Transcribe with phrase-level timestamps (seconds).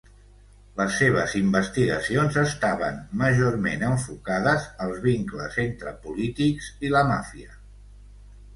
[0.79, 7.55] Les seves investigacions estaven majorment enfocades als vincles entre polítics i la Màfia.